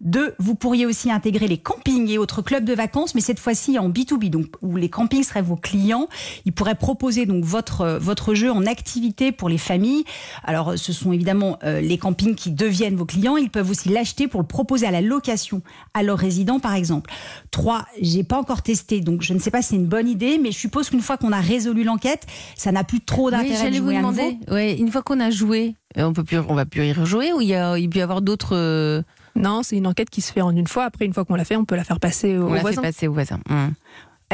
Deux, 0.01 0.35
vous 0.39 0.55
pourriez 0.57 0.87
aussi 0.87 1.11
intégrer 1.11 1.47
les 1.47 1.59
campings 1.59 2.09
et 2.11 2.19
autres 2.19 2.43
clubs 2.43 2.65
de 2.65 2.75
vacances, 2.75 3.15
mais 3.15 3.21
cette 3.21 3.39
fois-ci 3.39 3.79
en 3.79 3.89
B2B, 3.89 4.29
donc 4.31 4.47
où 4.61 4.77
les 4.77 4.89
campings 4.89 5.23
seraient 5.23 5.43
vos 5.43 5.57
clients. 5.57 6.09
Ils 6.45 6.53
pourraient 6.53 6.75
proposer 6.75 7.27
donc 7.27 7.45
votre 7.45 7.99
votre 8.01 8.35
jeu 8.35 8.51
en 8.51 8.67
activité 8.67 9.33
pour 9.33 9.49
les 9.49 9.59
familles. 9.59 10.05
Alors, 10.45 10.77
ce 10.77 10.93
sont 10.93 11.13
évidemment 11.13 11.59
euh, 11.65 11.81
les 11.81 11.97
campings 11.97 12.35
qui 12.35 12.51
deviennent 12.51 12.97
vos 12.97 13.07
clients. 13.07 13.37
Ils 13.37 13.51
peuvent 13.51 13.71
aussi 13.71 13.89
l'acheter 13.89 14.27
pour 14.27 14.41
le 14.41 14.47
proposer 14.47 14.87
à 14.87 14.91
la 14.91 15.01
location 15.01 15.63
à 15.95 16.03
leurs 16.03 16.19
résidents, 16.19 16.61
par 16.61 16.75
exemple. 16.75 17.11
Trois, 17.51 17.87
pas 18.25 18.39
encore 18.39 18.63
testé, 18.63 19.01
donc 19.01 19.23
je 19.23 19.35
ne 19.35 19.39
sais 19.39 19.51
pas 19.51 19.63
si 19.63 19.69
c'est 19.69 19.77
une 19.77 19.87
bonne 19.87 20.09
idée, 20.09 20.39
mais 20.43 20.53
je 20.53 20.59
suppose 20.59 20.91
qu'une 20.91 21.01
fois 21.01 21.17
qu'on 21.17 21.33
a 21.33 21.41
résolu 21.41 21.85
l'enquête, 21.85 22.27
ça 22.55 22.73
n'a 22.73 22.85
plus 22.85 23.01
trop 23.01 23.31
d'intérêt 23.31 23.71
de 23.71 23.77
jouer 23.77 23.95
vous 23.95 23.99
demander, 23.99 24.39
ouais, 24.51 24.77
une 24.77 24.91
fois 24.91 25.03
qu'on 25.03 25.21
a 25.21 25.31
joué, 25.31 25.75
euh, 25.99 26.05
on 26.05 26.13
peut 26.13 26.25
plus, 26.25 26.39
on 26.39 26.55
va 26.55 26.67
plus 26.67 26.87
y 26.87 26.93
rejouer 26.93 27.33
ou 27.33 27.41
il 27.41 27.49
y 27.49 27.55
a, 27.55 27.79
il 27.79 27.89
peut 27.89 27.99
y 27.99 28.03
avoir 28.03 28.23
d'autres. 28.23 28.55
Euh, 28.55 29.03
non, 29.35 29.63
c'est 29.63 29.77
une 29.77 29.87
enquête 29.87 30.11
qui 30.11 30.21
se 30.21 30.33
fait 30.33 30.41
en 30.41 30.55
une 30.55 30.67
fois. 30.67 30.85
Après, 30.85 31.05
une 31.05 31.13
fois 31.13 31.25
qu'on 31.25 31.35
l'a 31.35 31.45
fait, 31.45 31.57
on 31.57 31.65
peut 31.65 31.77
la 31.77 31.85
faire 31.85 32.01
passer 32.01 32.37
au, 32.37 32.49
on 32.49 32.55
la 32.55 32.65
Fait 32.65 32.81
passer 32.81 33.07
au 33.07 33.13
voisin. 33.13 33.41
Hum. 33.49 33.73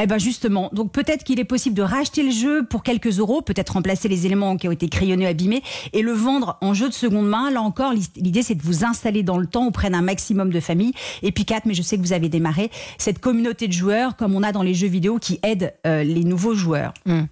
Eh 0.01 0.07
ben 0.07 0.17
justement, 0.17 0.69
donc 0.73 0.91
peut-être 0.91 1.23
qu'il 1.23 1.39
est 1.39 1.45
possible 1.45 1.75
de 1.75 1.83
racheter 1.83 2.23
le 2.23 2.31
jeu 2.31 2.65
pour 2.65 2.81
quelques 2.81 3.19
euros, 3.19 3.43
peut-être 3.43 3.73
remplacer 3.73 4.07
les 4.07 4.25
éléments 4.25 4.57
qui 4.57 4.67
ont 4.67 4.71
été 4.71 4.89
crayonnés, 4.89 5.27
abîmés, 5.27 5.61
et 5.93 6.01
le 6.01 6.13
vendre 6.13 6.57
en 6.61 6.73
jeu 6.73 6.89
de 6.89 6.93
seconde 6.93 7.27
main. 7.27 7.51
Là 7.51 7.61
encore, 7.61 7.93
l'idée 7.93 8.41
c'est 8.41 8.55
de 8.55 8.63
vous 8.63 8.83
installer 8.83 9.21
dans 9.21 9.37
le 9.37 9.45
temps 9.45 9.67
auprès 9.67 9.91
d'un 9.91 10.01
maximum 10.01 10.49
de 10.49 10.59
familles. 10.59 10.93
Et 11.21 11.31
puis 11.31 11.45
quatre, 11.45 11.65
mais 11.65 11.75
je 11.75 11.83
sais 11.83 11.97
que 11.97 12.01
vous 12.01 12.13
avez 12.13 12.27
démarré 12.27 12.71
cette 12.97 13.19
communauté 13.19 13.67
de 13.67 13.73
joueurs 13.73 14.15
comme 14.15 14.33
on 14.33 14.41
a 14.41 14.51
dans 14.51 14.63
les 14.63 14.73
jeux 14.73 14.87
vidéo 14.87 15.19
qui 15.19 15.39
aident 15.43 15.73
euh, 15.85 16.03
les 16.03 16.23
nouveaux 16.23 16.55
joueurs. 16.55 16.93
Hum. 17.07 17.27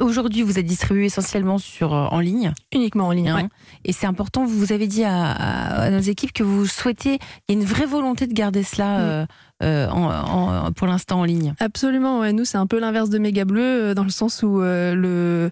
Aujourd'hui, 0.00 0.42
vous 0.42 0.58
êtes 0.58 0.66
distribué 0.66 1.06
essentiellement 1.06 1.56
sur 1.56 1.94
euh, 1.94 2.06
en 2.10 2.20
ligne? 2.20 2.52
Uniquement 2.72 3.06
en 3.06 3.12
ligne. 3.12 3.30
Hein. 3.30 3.48
Et 3.84 3.92
c'est 3.92 4.06
important. 4.06 4.44
Vous 4.44 4.72
avez 4.72 4.86
dit 4.86 5.04
à, 5.04 5.88
nos 5.90 6.00
équipes 6.00 6.32
que 6.32 6.42
vous 6.42 6.66
souhaitez, 6.66 7.18
il 7.48 7.54
y 7.54 7.58
a 7.58 7.60
une 7.60 7.66
vraie 7.66 7.86
volonté 7.86 8.26
de 8.26 8.34
garder 8.34 8.62
cela. 8.62 9.00
Euh, 9.00 9.26
euh, 9.60 9.88
en, 9.88 10.70
pour 10.72 10.86
l'instant 10.86 11.20
en 11.20 11.24
ligne. 11.24 11.54
Absolument, 11.58 12.20
ouais. 12.20 12.32
nous 12.32 12.44
c'est 12.44 12.58
un 12.58 12.68
peu 12.68 12.78
l'inverse 12.78 13.10
de 13.10 13.18
Méga 13.18 13.44
Bleu 13.44 13.62
euh, 13.62 13.94
dans 13.94 14.04
le 14.04 14.10
sens 14.10 14.44
où 14.44 14.60
euh, 14.60 14.94
le, 14.94 15.50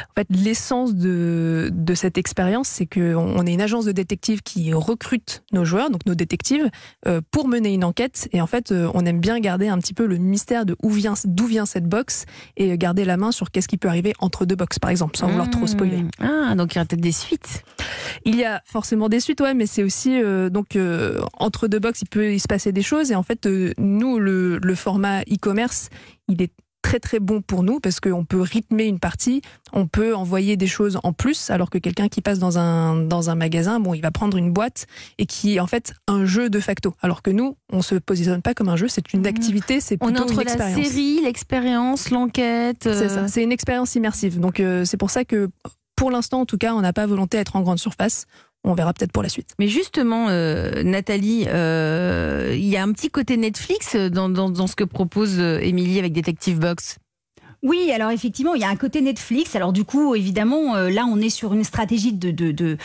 en 0.00 0.20
fait, 0.20 0.26
l'essence 0.28 0.94
de, 0.94 1.70
de 1.72 1.94
cette 1.94 2.18
expérience, 2.18 2.68
c'est 2.68 2.84
qu'on 2.84 3.16
on 3.16 3.46
est 3.46 3.54
une 3.54 3.62
agence 3.62 3.86
de 3.86 3.92
détectives 3.92 4.42
qui 4.42 4.74
recrute 4.74 5.42
nos 5.52 5.64
joueurs, 5.64 5.88
donc 5.90 6.04
nos 6.06 6.14
détectives, 6.14 6.68
pour 7.30 7.48
mener 7.48 7.72
une 7.72 7.84
enquête. 7.84 8.28
Et 8.32 8.40
en 8.40 8.46
fait, 8.46 8.72
on 8.72 9.06
aime 9.06 9.20
bien 9.20 9.40
garder 9.40 9.68
un 9.68 9.78
petit 9.78 9.94
peu 9.94 10.06
le 10.06 10.18
mystère 10.18 10.66
de 10.66 10.76
où 10.82 10.90
vient, 10.90 11.14
d'où 11.24 11.46
vient 11.46 11.66
cette 11.66 11.86
box 11.86 12.26
et 12.56 12.76
garder 12.76 13.04
la 13.04 13.16
main 13.16 13.32
sur 13.32 13.50
qu'est-ce 13.50 13.68
qui 13.68 13.78
peut 13.78 13.88
arriver 13.88 14.12
entre 14.18 14.44
deux 14.44 14.56
box, 14.56 14.78
par 14.78 14.90
exemple, 14.90 15.16
sans 15.16 15.28
vouloir 15.28 15.48
trop 15.50 15.66
spoiler. 15.66 16.02
Mmh. 16.02 16.10
Ah, 16.20 16.54
donc 16.54 16.74
il 16.74 16.76
y 16.76 16.78
aura 16.78 16.86
peut-être 16.86 17.00
des 17.00 17.12
suites. 17.12 17.64
Il 18.24 18.36
y 18.36 18.44
a 18.44 18.62
forcément 18.64 19.08
des 19.08 19.20
suites, 19.20 19.40
ouais, 19.40 19.54
mais 19.54 19.66
c'est 19.66 19.82
aussi 19.82 20.20
donc 20.50 20.78
entre 21.38 21.68
deux 21.68 21.78
box, 21.78 22.02
il 22.02 22.08
peut 22.08 22.34
y 22.34 22.38
se 22.38 22.48
passer 22.48 22.72
des 22.72 22.82
choses 22.82 23.10
et 23.10 23.14
en 23.14 23.22
fait 23.22 23.45
nous, 23.78 24.18
le, 24.18 24.74
format 24.74 25.22
e-commerce, 25.22 25.88
il 26.28 26.42
est 26.42 26.52
très 26.82 27.00
très 27.00 27.18
bon 27.18 27.42
pour 27.42 27.64
nous 27.64 27.80
parce 27.80 27.98
qu'on 27.98 28.24
peut 28.24 28.40
rythmer 28.40 28.84
une 28.84 29.00
partie, 29.00 29.42
on 29.72 29.88
peut 29.88 30.14
envoyer 30.14 30.56
des 30.56 30.68
choses 30.68 31.00
en 31.02 31.12
plus, 31.12 31.50
alors 31.50 31.68
que 31.68 31.78
quelqu'un 31.78 32.06
qui 32.06 32.22
passe 32.22 32.38
dans 32.38 32.58
un, 32.58 32.94
dans 32.94 33.28
un 33.28 33.34
magasin, 33.34 33.80
bon, 33.80 33.92
il 33.92 34.02
va 34.02 34.12
prendre 34.12 34.36
une 34.36 34.52
boîte 34.52 34.86
et 35.18 35.26
qui 35.26 35.56
est 35.56 35.60
en 35.60 35.66
fait 35.66 35.94
un 36.06 36.24
jeu 36.26 36.48
de 36.48 36.60
facto. 36.60 36.94
Alors 37.02 37.22
que 37.22 37.30
nous, 37.30 37.56
on 37.72 37.82
se 37.82 37.96
positionne 37.96 38.40
pas 38.40 38.54
comme 38.54 38.68
un 38.68 38.76
jeu, 38.76 38.86
c'est 38.86 39.12
une 39.12 39.22
mmh. 39.22 39.26
activité, 39.26 39.80
c'est 39.80 39.96
plutôt 39.96 40.20
on 40.20 40.22
entre 40.22 40.40
une 40.40 40.58
la 40.58 40.74
série, 40.74 41.20
l'expérience, 41.22 42.10
l'enquête. 42.10 42.82
C'est 42.84 43.08
ça, 43.08 43.20
euh. 43.20 43.26
c'est 43.28 43.42
une 43.42 43.52
expérience 43.52 43.96
immersive. 43.96 44.38
Donc 44.38 44.60
euh, 44.60 44.84
c'est 44.84 44.96
pour 44.96 45.10
ça 45.10 45.24
que 45.24 45.50
pour 45.96 46.10
l'instant, 46.10 46.42
en 46.42 46.46
tout 46.46 46.58
cas, 46.58 46.74
on 46.74 46.82
n'a 46.82 46.92
pas 46.92 47.06
volonté 47.06 47.38
d'être 47.38 47.56
en 47.56 47.62
grande 47.62 47.78
surface 47.78 48.26
on 48.66 48.74
verra 48.74 48.92
peut-être 48.92 49.12
pour 49.12 49.22
la 49.22 49.28
suite. 49.28 49.54
Mais 49.58 49.68
justement, 49.68 50.26
euh, 50.28 50.82
Nathalie, 50.82 51.46
euh, 51.48 52.52
il 52.54 52.66
y 52.66 52.76
a 52.76 52.82
un 52.82 52.92
petit 52.92 53.10
côté 53.10 53.36
Netflix 53.36 53.96
dans, 53.96 54.28
dans 54.28 54.66
ce 54.66 54.76
que 54.76 54.84
propose 54.84 55.38
euh, 55.38 55.60
Émilie 55.60 55.98
avec 55.98 56.12
Detective 56.12 56.58
Box. 56.58 56.98
Oui, 57.66 57.90
alors 57.90 58.12
effectivement, 58.12 58.54
il 58.54 58.60
y 58.60 58.64
a 58.64 58.68
un 58.68 58.76
côté 58.76 59.00
Netflix. 59.00 59.56
Alors 59.56 59.72
du 59.72 59.82
coup, 59.82 60.14
évidemment, 60.14 60.76
euh, 60.76 60.88
là, 60.88 61.04
on 61.10 61.20
est 61.20 61.30
sur 61.30 61.52
une 61.52 61.64
stratégie 61.64 62.12
de, 62.12 62.76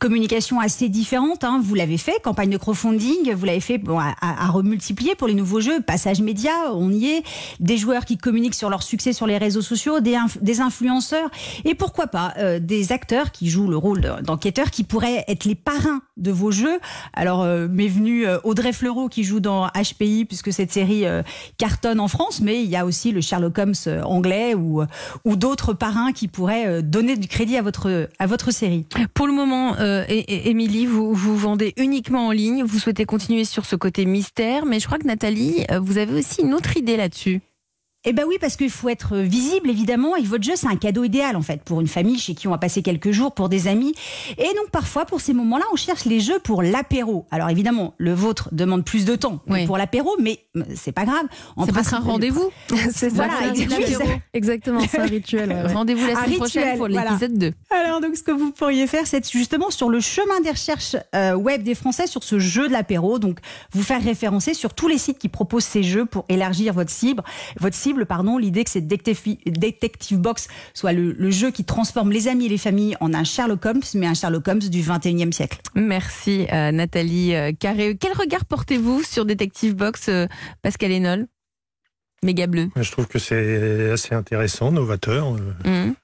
communication 0.00 0.58
assez 0.58 0.88
différente. 0.88 1.44
Hein. 1.44 1.60
Vous 1.62 1.76
l'avez 1.76 1.98
fait, 1.98 2.20
campagne 2.24 2.50
de 2.50 2.56
crowdfunding, 2.56 3.32
vous 3.32 3.44
l'avez 3.44 3.60
fait 3.60 3.80
à, 4.20 4.48
remultiplier 4.48 5.14
pour 5.14 5.28
les 5.28 5.34
nouveaux 5.34 5.60
jeux, 5.60 5.80
passage 5.80 6.20
média, 6.20 6.50
on 6.72 6.90
y 6.90 7.06
est, 7.06 7.22
des 7.60 7.76
joueurs 7.76 8.04
qui 8.04 8.18
communiquent 8.18 8.56
sur 8.56 8.70
leur 8.70 8.82
succès 8.82 9.12
sur 9.12 9.28
les 9.28 9.38
réseaux 9.38 9.62
sociaux, 9.62 10.00
des, 10.00 10.60
influenceurs, 10.60 11.30
et 11.64 11.76
pourquoi 11.76 12.08
pas 12.08 12.34
euh, 12.38 12.58
des 12.58 12.90
acteurs 12.90 13.30
qui 13.30 13.48
jouent 13.48 13.68
le 13.68 13.76
rôle 13.76 14.00
d'enquêteurs 14.24 14.72
qui 14.72 14.82
pourraient 14.82 15.24
être 15.28 15.44
les 15.44 15.54
parrains 15.54 16.00
de 16.16 16.32
vos 16.32 16.50
jeux. 16.50 16.80
Alors, 17.12 17.42
euh, 17.42 17.68
m'est 17.68 17.86
venu 17.86 18.26
Audrey 18.42 18.72
Fleurot 18.72 19.08
qui 19.08 19.22
joue 19.22 19.38
dans 19.38 19.68
HPI, 19.68 20.24
puisque 20.24 20.52
cette 20.52 20.72
série 20.72 21.04
cartonne 21.56 22.00
en 22.00 22.08
France, 22.08 22.40
mais 22.40 22.64
il 22.64 22.68
y 22.68 22.74
a 22.74 22.84
aussi 22.84 23.12
le 23.12 23.20
Sherlock 23.20 23.56
Holmes 23.58 23.74
anglais 24.10 24.54
ou, 24.54 24.82
ou 25.24 25.36
d'autres 25.36 25.72
parrains 25.72 26.12
qui 26.12 26.28
pourraient 26.28 26.66
euh, 26.66 26.82
donner 26.82 27.16
du 27.16 27.28
crédit 27.28 27.56
à 27.56 27.62
votre, 27.62 28.08
à 28.18 28.26
votre 28.26 28.50
série 28.50 28.86
Pour 29.14 29.26
le 29.26 29.32
moment, 29.32 29.76
euh, 29.78 30.04
Émilie, 30.08 30.86
vous, 30.86 31.12
vous 31.12 31.36
vendez 31.36 31.74
uniquement 31.76 32.28
en 32.28 32.30
ligne. 32.30 32.64
Vous 32.64 32.78
souhaitez 32.78 33.04
continuer 33.04 33.44
sur 33.44 33.64
ce 33.64 33.76
côté 33.76 34.04
mystère, 34.04 34.66
mais 34.66 34.80
je 34.80 34.86
crois 34.86 34.98
que 34.98 35.06
Nathalie, 35.06 35.64
euh, 35.70 35.78
vous 35.80 35.98
avez 35.98 36.18
aussi 36.18 36.42
une 36.42 36.54
autre 36.54 36.76
idée 36.76 36.96
là-dessus. 36.96 37.40
Eh 38.10 38.14
ben 38.14 38.24
oui, 38.26 38.36
parce 38.40 38.56
qu'il 38.56 38.70
faut 38.70 38.88
être 38.88 39.18
visible, 39.18 39.68
évidemment, 39.68 40.16
et 40.16 40.22
votre 40.22 40.42
jeu, 40.42 40.54
c'est 40.56 40.66
un 40.66 40.76
cadeau 40.76 41.04
idéal, 41.04 41.36
en 41.36 41.42
fait, 41.42 41.62
pour 41.62 41.82
une 41.82 41.86
famille 41.88 42.18
chez 42.18 42.34
qui 42.34 42.48
on 42.48 42.52
va 42.52 42.56
passer 42.56 42.80
quelques 42.80 43.10
jours, 43.10 43.32
pour 43.34 43.50
des 43.50 43.68
amis. 43.68 43.92
Et 44.38 44.44
donc, 44.44 44.70
parfois, 44.72 45.04
pour 45.04 45.20
ces 45.20 45.34
moments-là, 45.34 45.66
on 45.74 45.76
cherche 45.76 46.06
les 46.06 46.18
jeux 46.20 46.38
pour 46.38 46.62
l'apéro. 46.62 47.26
Alors, 47.30 47.50
évidemment, 47.50 47.92
le 47.98 48.14
vôtre 48.14 48.48
demande 48.52 48.82
plus 48.82 49.04
de 49.04 49.14
temps 49.14 49.42
Oui. 49.46 49.66
pour 49.66 49.76
l'apéro, 49.76 50.16
mais 50.18 50.40
c'est 50.74 50.92
pas 50.92 51.04
grave. 51.04 51.24
En 51.56 51.66
C'est 51.66 51.72
principe, 51.72 51.92
un 51.92 51.98
rendez-vous. 52.00 52.48
C'est 52.90 53.12
Voilà, 53.12 53.32
ça, 53.34 53.38
c'est 53.54 53.60
exactement. 53.62 53.98
l'apéro. 53.98 54.20
Exactement, 54.32 54.80
c'est 54.90 54.98
un 55.00 55.04
rituel. 55.06 55.48
ouais. 55.50 55.72
Rendez-vous 55.74 56.06
la 56.06 56.14
semaine 56.24 56.36
prochaine 56.38 56.78
pour 56.78 56.88
voilà. 56.88 57.10
l'épisode 57.10 57.36
2. 57.36 57.52
Alors, 57.70 58.00
donc, 58.00 58.16
ce 58.16 58.22
que 58.22 58.30
vous 58.32 58.52
pourriez 58.52 58.86
faire, 58.86 59.06
c'est 59.06 59.30
justement 59.30 59.68
sur 59.70 59.90
le 59.90 60.00
chemin 60.00 60.40
des 60.40 60.50
recherches 60.52 60.96
euh, 61.14 61.34
web 61.34 61.62
des 61.62 61.74
Français 61.74 62.06
sur 62.06 62.24
ce 62.24 62.38
jeu 62.38 62.68
de 62.68 62.72
l'apéro. 62.72 63.18
Donc, 63.18 63.38
vous 63.72 63.82
faire 63.82 64.02
référencer 64.02 64.54
sur 64.54 64.72
tous 64.72 64.88
les 64.88 64.96
sites 64.96 65.18
qui 65.18 65.28
proposent 65.28 65.64
ces 65.64 65.82
jeux 65.82 66.06
pour 66.06 66.24
élargir 66.30 66.72
votre 66.72 66.90
cible. 66.90 67.22
Votre 67.60 67.76
cible, 67.76 67.97
pardon. 68.06 68.38
L'idée 68.38 68.64
que 68.64 68.70
cette 68.70 68.86
Detective 68.88 70.18
Box 70.18 70.48
soit 70.74 70.92
le, 70.92 71.12
le 71.12 71.30
jeu 71.30 71.50
qui 71.50 71.64
transforme 71.64 72.10
les 72.12 72.28
amis 72.28 72.46
et 72.46 72.48
les 72.48 72.58
familles 72.58 72.96
en 73.00 73.14
un 73.14 73.24
Sherlock 73.24 73.64
Holmes, 73.64 73.82
mais 73.94 74.06
un 74.06 74.14
Sherlock 74.14 74.46
Holmes 74.48 74.58
du 74.58 74.82
21e 74.82 75.32
siècle. 75.32 75.58
Merci 75.74 76.46
euh, 76.52 76.72
Nathalie 76.72 77.34
euh, 77.34 77.52
Carré. 77.58 77.96
Quel 77.98 78.12
regard 78.12 78.44
portez-vous 78.44 79.02
sur 79.02 79.24
Detective 79.24 79.74
Box, 79.74 80.08
euh, 80.08 80.26
Pascal 80.62 80.92
Enol 80.92 81.26
Méga 82.24 82.48
bleu. 82.48 82.68
Je 82.74 82.90
trouve 82.90 83.06
que 83.06 83.20
c'est 83.20 83.90
assez 83.92 84.14
intéressant, 84.14 84.72
novateur. 84.72 85.32
Mhm. 85.64 85.94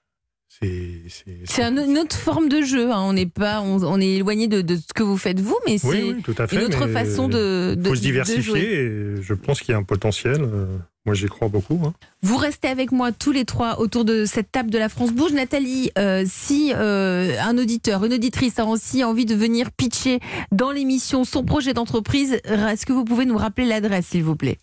C'est 0.60 1.00
c'est- 1.08 1.38
C'est 1.44 1.62
un- 1.62 1.76
une 1.84 1.98
autre 1.98 2.16
forme 2.16 2.48
de 2.48 2.62
jeu. 2.62 2.90
hein. 2.92 3.00
On 3.02 3.12
n'est 3.12 3.26
pas, 3.26 3.60
on, 3.60 3.82
on 3.82 4.00
est 4.00 4.08
éloigné 4.16 4.46
de, 4.46 4.62
de 4.62 4.76
ce 4.76 4.92
que 4.94 5.02
vous 5.02 5.16
faites 5.16 5.40
vous, 5.40 5.56
mais 5.66 5.78
c'est 5.78 5.88
Oui, 5.88 6.14
oui, 6.16 6.34
une 6.52 6.62
autre 6.62 6.86
façon 6.88 7.28
de, 7.28 7.74
de 7.76 7.88
faut 7.88 7.94
se 7.96 8.00
diversifier 8.00 8.74
et 8.74 9.22
je 9.22 9.34
pense 9.34 9.60
qu'il 9.60 9.72
y 9.72 9.74
a 9.74 9.78
un 9.78 9.82
potentiel. 9.82 10.42
euh, 10.42 10.66
Moi, 11.06 11.14
j'y 11.14 11.26
crois 11.26 11.48
beaucoup. 11.48 11.80
hein. 11.84 11.92
Vous 12.22 12.36
restez 12.36 12.68
avec 12.68 12.92
moi 12.92 13.10
tous 13.12 13.32
les 13.32 13.44
trois 13.44 13.78
autour 13.80 14.04
de 14.06 14.24
cette 14.24 14.50
table 14.52 14.70
de 14.70 14.78
la 14.78 14.88
France 14.88 15.12
Bouge. 15.12 15.32
Nathalie, 15.32 15.90
euh, 15.98 16.24
si 16.26 16.72
euh, 16.74 17.36
un 17.42 17.58
auditeur, 17.58 18.04
une 18.04 18.14
auditrice 18.14 18.58
a 18.58 18.64
aussi 18.64 19.04
envie 19.04 19.26
de 19.26 19.34
venir 19.34 19.70
pitcher 19.72 20.20
dans 20.52 20.70
l'émission 20.70 21.24
son 21.24 21.44
projet 21.44 21.74
d'entreprise, 21.74 22.38
est-ce 22.44 22.86
que 22.86 22.92
vous 22.92 23.04
pouvez 23.04 23.26
nous 23.26 23.36
rappeler 23.36 23.66
l'adresse, 23.66 24.06
s'il 24.06 24.22
vous 24.24 24.36
plaît? 24.36 24.56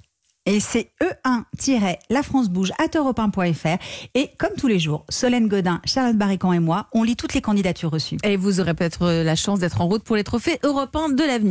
Et 0.48 0.60
c'est 0.60 0.92
E1-La 1.02 2.24
France 2.24 2.50
Bouge 2.50 2.72
à 2.80 2.88
europe1.fr. 2.88 3.78
Et 4.16 4.30
comme 4.40 4.54
tous 4.58 4.68
les 4.68 4.80
jours, 4.80 5.06
Solène 5.08 5.48
Godin, 5.48 5.82
Charlotte 5.86 6.18
Barrican 6.18 6.52
et 6.52 6.60
moi, 6.60 6.88
on 6.94 7.04
lit 7.04 7.16
toutes 7.16 7.36
les 7.36 7.42
candidatures 7.42 7.92
reçues. 7.92 8.18
Et 8.24 8.38
vous 8.38 8.60
aurez 8.60 8.74
peut-être 8.74 9.08
la 9.24 9.36
chance 9.36 9.60
d'être 9.60 9.82
en 9.82 9.88
route 9.88 10.04
pour 10.04 10.16
les 10.16 10.24
trophées 10.24 10.58
européens 10.64 11.10
de 11.10 11.24
l'avenir. 11.24 11.50